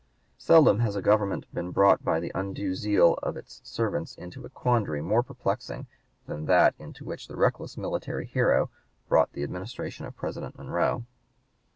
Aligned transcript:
Seldom 0.39 0.79
has 0.79 0.95
a 0.95 1.01
government 1.03 1.45
been 1.53 1.69
brought 1.69 2.03
by 2.03 2.19
the 2.19 2.31
undue 2.33 2.73
zeal 2.73 3.19
of 3.21 3.37
its 3.37 3.61
servants 3.63 4.15
into 4.15 4.43
a 4.43 4.49
quandary 4.49 4.99
more 4.99 5.21
perplexing 5.21 5.85
than 6.25 6.47
that 6.47 6.73
into 6.79 7.05
which 7.05 7.27
the 7.27 7.35
reckless 7.37 7.77
military 7.77 8.25
hero 8.25 8.71
brought 9.07 9.31
the 9.33 9.43
Administration 9.43 10.07
of 10.07 10.15
President 10.17 10.57
Monroe. 10.57 11.05